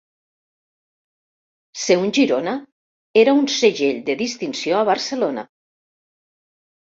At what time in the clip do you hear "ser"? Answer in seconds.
1.81-1.97